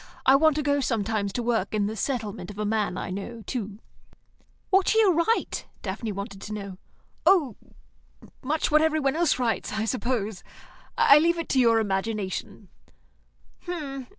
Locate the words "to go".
0.55-0.79